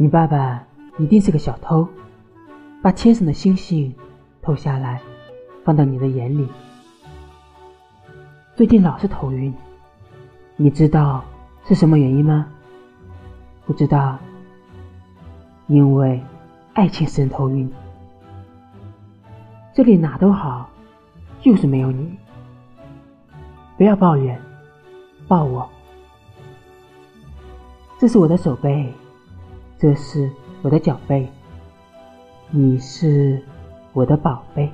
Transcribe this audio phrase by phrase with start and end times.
[0.00, 0.62] 你爸爸
[0.96, 1.88] 一定是个小偷，
[2.80, 3.92] 把天上的星星
[4.40, 5.02] 偷下来，
[5.64, 6.46] 放到你的眼里。
[8.54, 9.52] 最近老是头晕，
[10.54, 11.24] 你知道
[11.64, 12.46] 是什么原因吗？
[13.66, 14.16] 不知道，
[15.66, 16.22] 因为
[16.74, 17.68] 爱情使人头晕。
[19.74, 20.70] 这里哪都好，
[21.40, 22.16] 就是没有你。
[23.76, 24.40] 不要抱怨，
[25.26, 25.68] 抱我。
[27.98, 28.94] 这是我的手背。
[29.78, 30.28] 这是
[30.62, 31.28] 我的脚背，
[32.50, 33.40] 你是
[33.92, 34.68] 我的宝贝。